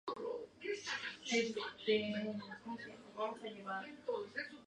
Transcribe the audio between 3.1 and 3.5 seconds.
como